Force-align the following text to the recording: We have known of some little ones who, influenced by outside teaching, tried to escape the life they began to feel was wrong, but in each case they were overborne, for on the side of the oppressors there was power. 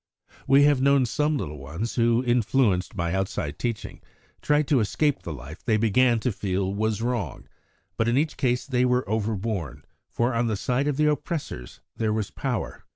We 0.47 0.63
have 0.63 0.81
known 0.81 1.03
of 1.03 1.07
some 1.09 1.37
little 1.37 1.59
ones 1.59 1.93
who, 1.93 2.23
influenced 2.25 2.95
by 2.95 3.13
outside 3.13 3.59
teaching, 3.59 4.01
tried 4.41 4.67
to 4.69 4.79
escape 4.79 5.21
the 5.21 5.31
life 5.31 5.63
they 5.63 5.77
began 5.77 6.19
to 6.21 6.31
feel 6.31 6.73
was 6.73 7.03
wrong, 7.03 7.47
but 7.97 8.07
in 8.07 8.17
each 8.17 8.35
case 8.35 8.65
they 8.65 8.83
were 8.83 9.07
overborne, 9.07 9.85
for 10.09 10.33
on 10.33 10.47
the 10.47 10.57
side 10.57 10.87
of 10.87 10.97
the 10.97 11.05
oppressors 11.05 11.81
there 11.97 12.11
was 12.13 12.31
power. 12.31 12.83